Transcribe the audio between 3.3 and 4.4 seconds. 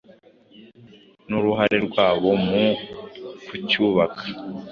kucyubaka